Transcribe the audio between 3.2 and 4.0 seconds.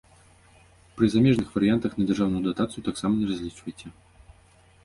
не разлічвайце.